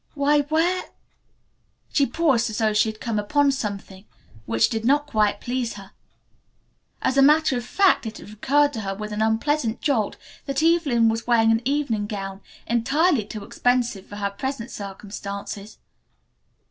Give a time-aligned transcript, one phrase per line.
[0.15, 0.85] "Why, where"
[1.93, 4.05] She paused as though she had come upon something
[4.47, 5.91] which did not quite please her.
[7.03, 10.17] As a matter of fact it had recurred to her with an unpleasant jolt
[10.47, 15.77] that Evelyn was wearing an evening gown entirely too expensive for her present circumstances.